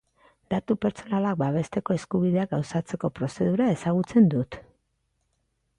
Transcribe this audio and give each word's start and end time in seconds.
Datu 0.51 0.75
pertsonalak 0.85 1.37
babesteko 1.41 1.97
eskubideak 1.99 2.51
gauzatzeko 2.55 3.13
prozedura 3.19 3.69
ezagutzen 3.77 4.31
dut. 4.35 4.61